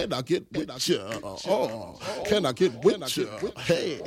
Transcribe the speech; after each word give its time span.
Can 0.00 0.14
I 0.14 0.22
get 0.22 0.46
with 0.50 0.88
you? 0.88 0.98
Oh, 1.22 1.94
can 2.24 2.46
I 2.46 2.52
get 2.52 2.72
with 2.82 3.16
you? 3.18 3.28
Hey, 3.58 4.00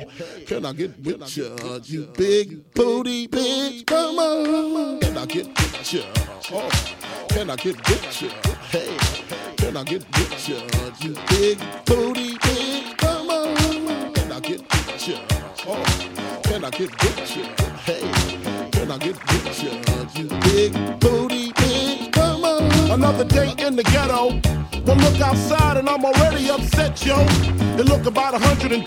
can 0.47 0.65
I 0.65 0.73
get 0.73 0.97
with 0.99 1.37
you? 1.37 1.55
You 1.83 2.07
big 2.17 2.73
booty 2.73 3.27
bitch, 3.27 3.85
come 3.85 4.17
on. 4.17 4.99
Can 5.01 5.15
I 5.15 5.25
get 5.27 5.45
with 5.45 5.93
you? 5.93 6.03
Oh, 6.51 6.67
can 7.29 7.51
I 7.51 7.55
get 7.57 7.77
with 7.87 8.21
you? 8.23 8.29
Hey, 8.71 8.97
can 9.55 9.77
I 9.77 9.83
get 9.83 10.03
with 10.17 10.49
you? 10.49 10.55
You 10.99 11.15
big 11.27 11.59
booty 11.85 12.37
bitch, 12.39 12.97
come 12.97 13.29
on. 13.29 14.13
Can 14.13 14.31
I 14.31 14.39
get 14.39 14.61
with 14.61 15.07
you? 15.07 15.19
Oh, 15.67 16.41
can 16.43 16.65
I 16.65 16.71
get 16.71 16.89
with 16.89 17.37
you? 17.37 17.43
Hey, 17.85 18.01
can 18.71 18.89
I 18.89 18.97
get 18.97 19.15
with 19.27 19.63
you? 19.63 19.69
You 20.19 20.27
big 20.39 20.99
booty 20.99 21.51
bitch, 21.51 22.11
come 22.13 22.43
on. 22.45 22.89
Another 22.89 23.25
day 23.25 23.53
in 23.59 23.75
the 23.75 23.83
ghetto. 23.83 24.41
One 24.85 24.99
look 24.99 25.21
outside 25.21 25.77
and 25.77 25.87
I'm 25.87 26.03
already 26.03 26.49
upset, 26.49 27.05
yo. 27.05 27.17
It 27.79 27.85
look 27.85 28.05
about 28.05 28.33
102. 28.33 28.83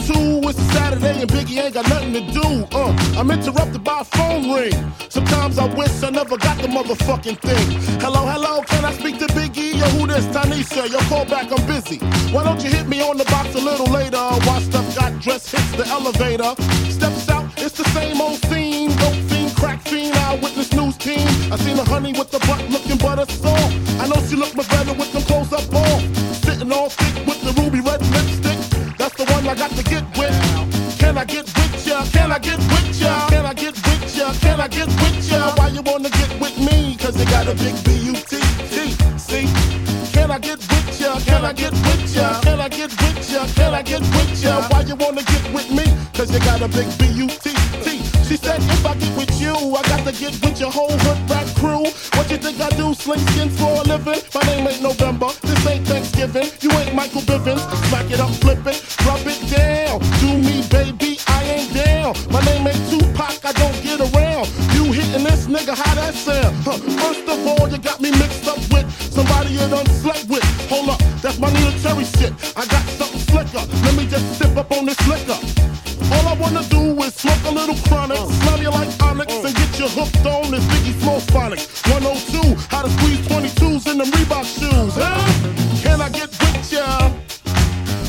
It's 0.48 0.59
a 0.59 0.62
Saturday 0.72 1.20
and 1.20 1.30
Biggie 1.30 1.62
ain't 1.62 1.74
got 1.74 1.88
nothing 1.88 2.12
to 2.14 2.20
do. 2.20 2.66
Uh, 2.72 2.92
I'm 3.16 3.30
interrupted 3.30 3.82
by 3.82 4.00
a 4.00 4.04
phone 4.04 4.52
ring. 4.52 4.74
Sometimes 5.09 5.59
I 5.59 5.66
wish 5.74 6.02
I 6.02 6.10
never 6.10 6.36
got 6.36 6.59
the 6.59 6.68
motherfucking 6.68 7.38
thing. 7.40 8.00
Hello, 8.00 8.26
hello, 8.26 8.62
can 8.62 8.84
I 8.84 8.92
speak 8.92 9.18
to 9.18 9.26
Biggie? 9.28 9.78
Yo, 9.78 9.86
who 9.96 10.06
this? 10.06 10.26
Tanisha. 10.26 10.90
Yo, 10.90 10.98
call 11.09 11.24
back, 11.24 11.50
I'm 11.50 11.66
busy. 11.66 11.98
Why 12.32 12.45
don't 12.45 12.62
you 12.62 12.70
hit 12.70 12.87
me 12.88 13.00
on 13.00 13.16
the 13.16 13.24
box 13.24 13.54
a 13.54 13.59
little 13.59 13.87
later? 13.87 14.24
Washed 14.46 14.74
up, 14.74 14.84
got 14.95 15.20
dressed, 15.20 15.50
hits 15.50 15.73
the 15.76 15.87
elevator. 15.87 16.54
Steps 16.90 17.28
out, 17.28 17.46
it's 17.56 17.76
the 17.76 17.84
same 17.90 18.20
old 18.20 18.38
scene. 18.46 18.90
Fiend, 18.90 19.35
crack 19.56 19.80
fiend, 19.83 20.15
eyewitness 20.15 20.73
news 20.73 20.96
team. 20.96 21.27
I 21.51 21.56
seen 21.56 21.78
a 21.78 21.84
honey 21.84 22.12
with 22.12 22.30
the 22.30 22.38
butt 22.46 22.62
looking 22.70 22.98
butter 22.98 23.27
soft. 23.33 23.74
I 24.01 24.06
know 24.06 24.20
she 24.29 24.37
look 24.37 24.55
much 24.55 24.69
better 24.69 24.92
with 24.92 25.12
them 25.12 25.23
clothes 25.23 25.52
up 25.52 25.74
on. 25.74 26.01
Sitting 26.45 26.70
all 26.70 26.91
thick 26.91 27.27
with 27.27 27.41
the 27.42 27.52
ruby 27.60 27.80
red 27.80 28.01
lipstick. 28.15 28.59
That's 28.98 29.16
the 29.16 29.24
one 29.32 29.48
I 29.48 29.55
got 29.55 29.70
to 29.73 29.82
get 29.82 30.05
with. 30.16 30.37
Can 30.98 31.18
I 31.18 31.24
get 31.24 31.46
with 31.46 31.87
ya? 31.87 32.04
Can 32.13 32.30
I 32.32 32.38
get 32.38 32.59
with 32.59 33.01
ya? 33.01 33.29
Can 33.29 33.46
I 33.46 33.54
get 33.54 33.74
with 33.74 34.16
ya? 34.16 34.32
Can 34.45 34.60
I 34.60 34.68
get 34.68 34.88
with 34.88 35.30
ya? 35.30 35.54
Why 35.57 35.68
you 35.68 35.82
wanna 35.82 36.10
get 36.10 36.30
with 36.41 36.57
me? 36.59 36.96
Cause 36.96 37.18
you 37.18 37.26
got 37.26 37.48
a 37.48 37.54
big 37.54 37.74
B-U-T. 37.85 38.32
See? 39.18 39.46
Can 40.13 40.30
I 40.30 40.38
get 40.38 40.59
with 40.59 41.01
ya? 41.01 41.18
Can 41.20 41.45
I 41.45 41.52
get 41.52 41.73
with 41.73 42.15
ya? 42.15 42.41
Can 42.43 42.60
I 42.60 42.68
get 42.68 42.91
with 42.91 43.32
ya? 43.32 43.46
Can 43.54 43.74
I 43.74 43.82
get 43.82 44.01
with 44.01 44.43
ya? 44.43 44.68
Why 44.68 44.80
you 44.80 44.96
wanna 44.96 45.23
get 45.23 45.45
with 45.54 45.70
me? 45.70 45.85
Cause 46.15 46.32
you 46.32 46.41
got 46.41 46.60
a 46.63 46.68
big 46.68 46.88
B-U-T. 46.98 47.76
She 48.27 48.37
said 48.37 48.59
if 48.59 48.85
I 48.85 48.95
get 48.95 49.16
with 49.16 49.41
you, 49.41 49.55
I 49.55 49.82
got 49.87 50.02
to 50.05 50.10
get 50.10 50.35
with 50.43 50.59
your 50.59 50.71
whole 50.71 50.91
hood 50.91 51.30
rat 51.30 51.46
crew. 51.55 51.87
What 52.19 52.29
you 52.29 52.38
think 52.38 52.60
I 52.60 52.71
do? 52.71 52.93
Sling 52.93 53.21
skins 53.30 53.55
for 53.59 53.71
a 53.71 53.82
living? 53.87 54.19
My 54.35 54.43
name 54.51 54.66
ain't 54.66 54.82
November. 54.82 55.30
This 55.43 55.66
ain't 55.66 55.87
Thanksgiving. 55.87 56.51
You 56.60 56.71
ain't 56.73 56.93
Michael 56.93 57.23
Bivins. 57.23 57.63
Smack 57.87 58.10
it 58.10 58.19
up, 58.19 58.30
flip 58.43 58.66
it, 58.66 58.82
rub 59.07 59.23
it 59.23 59.38
down. 59.47 60.01
Do 60.19 60.30
me, 60.43 60.66
baby, 60.66 61.19
I 61.29 61.43
ain't 61.54 61.73
down. 61.73 62.15
My 62.30 62.43
name 62.51 62.66
ain't 62.66 62.82
Tupac. 62.91 63.45
I 63.45 63.52
don't 63.52 63.79
get 63.82 64.00
around. 64.03 64.50
You 64.75 64.91
hitting 64.91 65.22
this 65.22 65.47
nigga? 65.47 65.78
How 65.78 65.94
that 65.94 66.15
sound? 66.15 66.56
Huh. 66.66 66.78
First 66.99 67.28
of 67.28 67.47
all, 67.47 67.69
you 67.69 67.78
got 67.78 68.00
me 68.00 68.10
mixed 68.10 68.49
up 68.49 68.59
with 68.75 68.87
somebody 69.10 69.50
you 69.50 69.66
done 69.71 69.87
slept 70.03 70.27
with. 70.28 70.44
Hold 70.69 70.91
up, 70.91 71.00
that's 71.22 71.38
my 71.38 71.50
military 71.53 72.04
shit. 72.04 72.32
I 72.56 72.66
got 72.66 72.82
something 72.99 73.21
slicker. 73.31 73.62
Let 73.87 73.94
me 73.97 74.06
just 74.06 74.27
sip 74.38 74.56
up 74.56 74.71
on 74.72 74.87
this 74.87 75.00
liquor. 75.09 75.25
Little 77.66 77.82
chronic, 77.88 78.19
smell 78.19 78.62
you 78.62 78.70
like 78.70 78.91
Onyx, 79.03 79.32
and 79.32 79.54
get 79.54 79.78
you 79.78 79.88
hooked 79.88 80.25
on 80.25 80.50
this 80.50 80.64
Biggie 80.66 80.94
Smalls 81.00 81.26
phonics. 81.26 81.66
102, 81.91 82.54
how 82.70 82.82
to 82.82 82.91
squeeze 82.91 83.26
22s 83.26 83.91
in 83.91 83.98
them 83.98 84.10
Reebok 84.10 84.47
shoes, 84.47 84.94
huh? 84.94 85.19
Can 85.82 86.00
I 86.00 86.08
get 86.08 86.31
with 86.31 86.72
ya? 86.72 87.10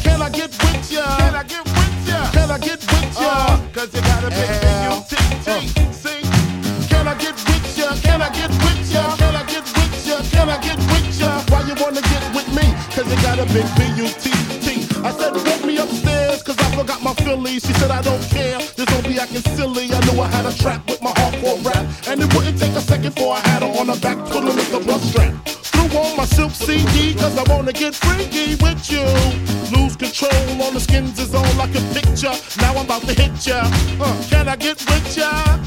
Can 0.03 0.21
I 0.21 0.29
get 0.29 0.51
with 0.51 0.91
ya? 0.91 1.05
Can 1.17 1.35
I 1.35 1.43
get 1.43 1.65
with 1.65 2.07
ya? 2.07 2.31
Can 2.31 2.51
I 2.51 2.57
get 2.59 2.79
with 2.79 3.17
ya? 3.17 3.33
Uh, 3.33 3.57
cause 3.73 3.93
you 3.95 4.01
got 4.01 4.23
a 4.23 4.29
big 4.29 4.49
B-U-T-T, 4.61 5.49
see? 5.91 6.21
Can 6.89 7.07
I 7.07 7.15
get 7.17 7.35
with 7.49 7.77
ya? 7.77 7.95
Can 8.05 8.21
I 8.21 8.29
get 8.29 8.51
with 8.61 8.93
ya? 8.93 9.15
Can 9.17 9.35
I 9.35 9.43
get 9.43 9.65
with 9.65 10.07
ya? 10.07 10.17
Can 10.29 10.49
I 10.49 10.57
get 10.61 10.77
with 10.77 11.19
ya? 11.19 11.41
Why 11.49 11.61
you 11.65 11.73
wanna 11.81 12.01
get 12.01 12.23
with 12.35 12.49
me? 12.53 12.65
Cause 12.93 13.09
you 13.09 13.17
got 13.25 13.39
a 13.39 13.45
big 13.49 13.65
B-U-T-T. 13.73 14.67
I 15.03 15.11
said, 15.11 15.33
walk 15.33 15.65
me 15.65 15.77
upstairs, 15.77 16.43
cause 16.43 16.57
I 16.59 16.75
forgot 16.75 17.01
my 17.01 17.13
Phillies. 17.13 17.65
She 17.65 17.73
said, 17.73 17.91
I 17.91 18.01
don't 18.01 18.21
care, 18.29 18.57
just 18.59 18.76
don't 18.76 18.76
be 18.76 18.76
acting 19.37 19.55
silly. 19.55 19.89
I 19.91 19.99
knew 20.05 20.21
I 20.21 20.27
had 20.27 20.45
a 20.45 20.57
trap 20.57 20.85
with 20.87 21.01
my 21.01 21.11
hardcore 21.11 21.63
rap. 21.65 21.85
And 22.07 22.21
it 22.21 22.33
wouldn't 22.33 22.59
take 22.59 22.73
a 22.73 22.81
second 22.81 23.15
for 23.15 23.35
I 23.35 23.39
had 23.39 23.61
her 23.61 23.79
on 23.79 23.87
her 23.87 23.99
back, 23.99 24.17
twiddling 24.29 24.55
with 24.55 24.71
the 24.71 24.79
bus 24.79 25.01
strap. 25.09 25.33
Threw 25.45 25.99
on 25.99 26.17
my 26.17 26.25
silk 26.25 26.51
CD, 26.51 27.13
cause 27.15 27.37
I 27.37 27.43
wanna 27.53 27.73
get 27.73 27.95
freaky 27.95 28.55
with 28.55 28.89
you. 28.91 29.05
Lose 29.75 29.95
control, 29.95 30.61
on 30.61 30.73
the 30.73 30.79
skins 30.79 31.19
is 31.19 31.33
all 31.33 31.53
like 31.55 31.75
a 31.75 31.81
picture. 31.93 32.33
Now 32.61 32.75
I'm 32.75 32.85
about 32.85 33.01
to 33.03 33.13
hit 33.13 33.45
ya. 33.45 33.61
Uh, 33.99 34.23
can 34.29 34.47
I 34.47 34.55
get 34.55 34.77
with 34.85 35.17
ya? 35.17 35.66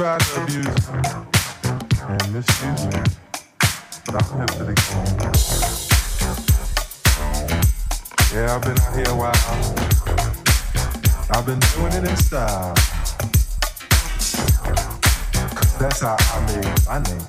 try 0.00 0.16
to 0.16 0.42
abuse 0.42 0.88
and 0.88 2.32
misuse 2.32 2.86
me, 2.86 3.02
but 4.06 4.14
I'm 4.16 4.24
hip 4.40 4.50
to 4.56 4.64
the 4.64 4.72
game. 4.72 5.16
Yeah, 8.32 8.54
I've 8.54 8.62
been 8.62 8.78
out 8.80 8.94
here 8.96 9.10
a 9.10 9.14
while. 9.14 9.34
I've 11.32 11.44
been 11.44 11.60
doing 11.76 11.92
it 11.92 12.08
in 12.08 12.16
style. 12.16 12.74
Cause 15.54 15.78
that's 15.78 16.00
how 16.00 16.16
I 16.18 16.40
made 16.46 16.64
my 16.86 16.98
name. 17.02 17.26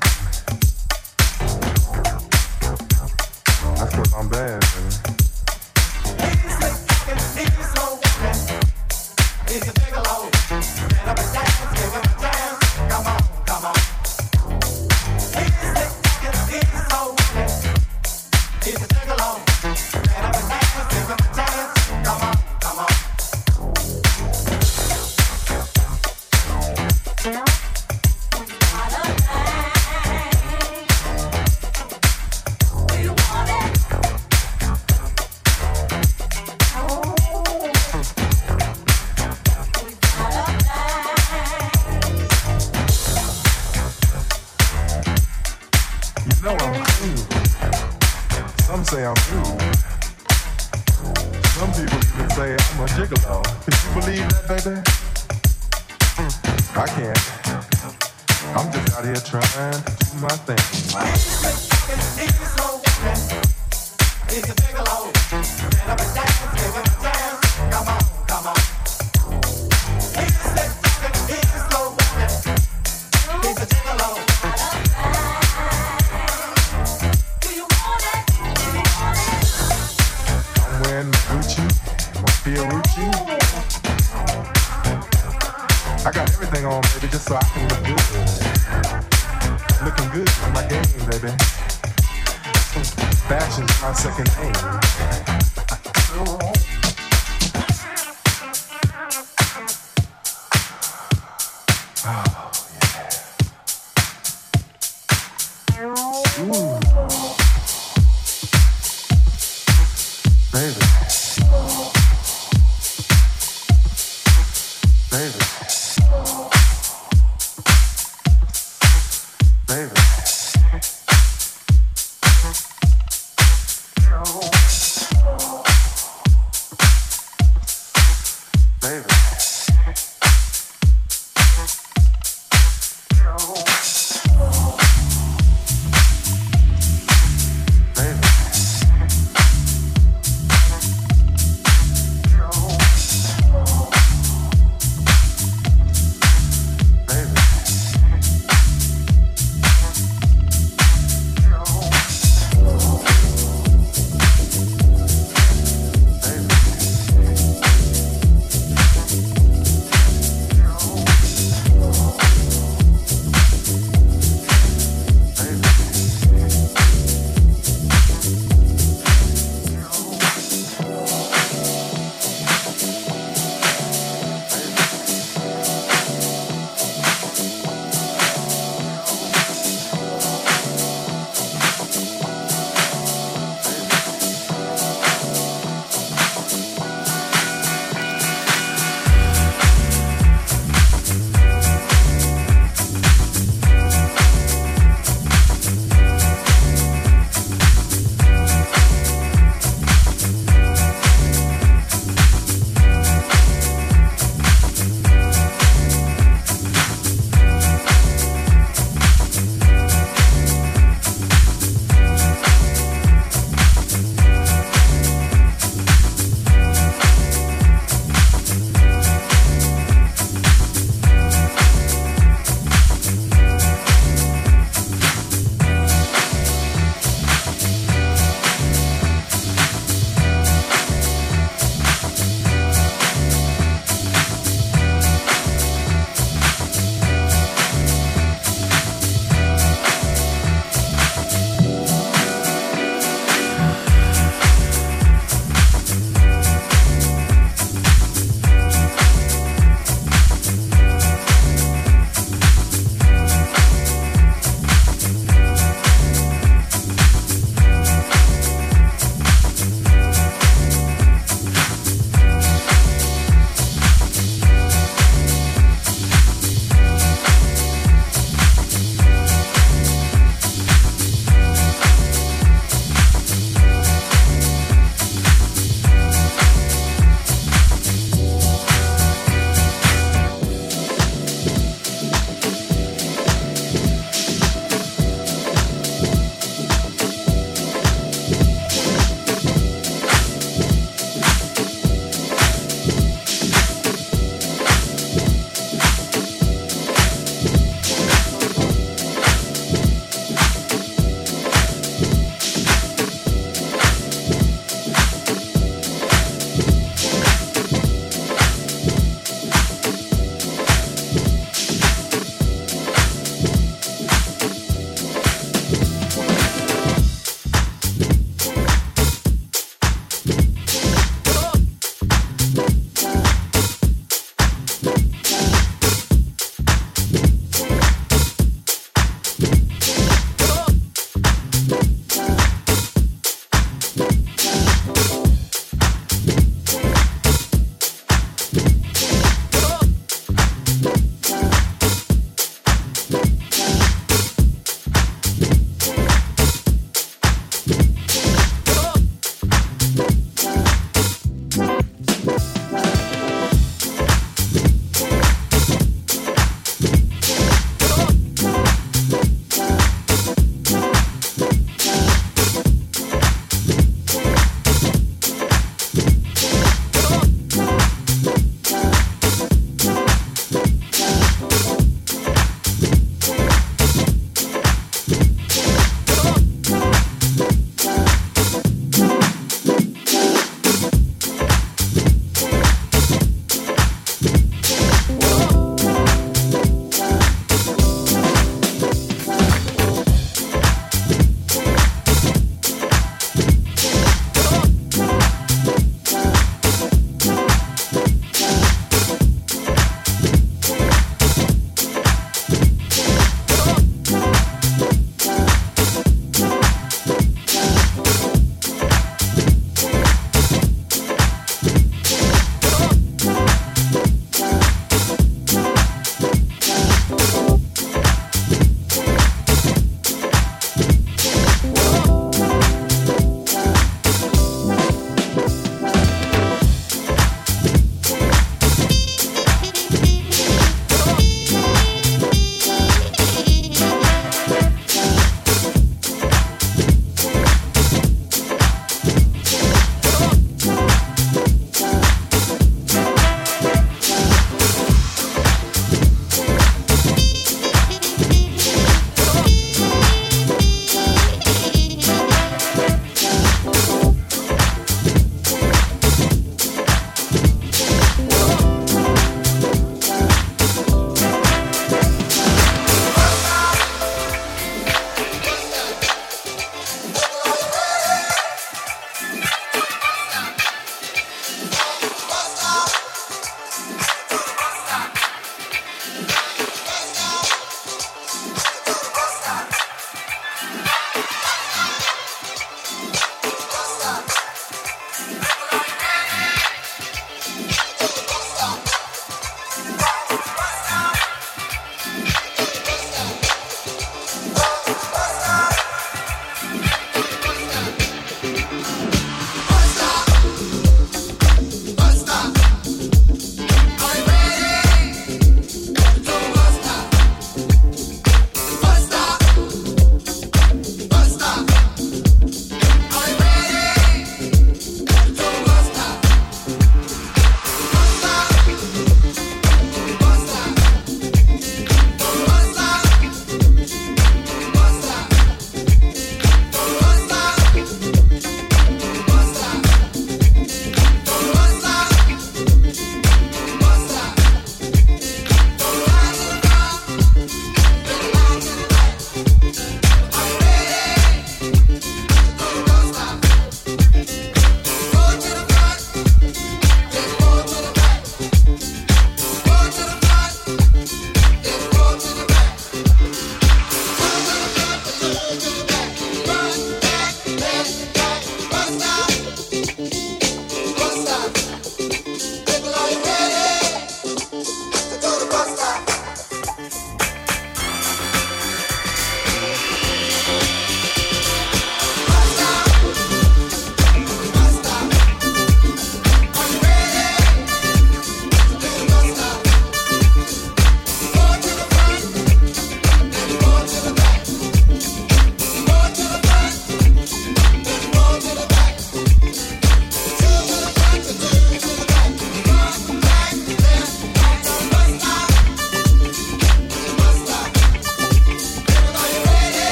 That's 3.75 3.95
cause 3.95 4.13
I'm 4.13 4.29
bad, 4.29 4.61
baby. 4.61 5.10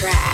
track. 0.00 0.29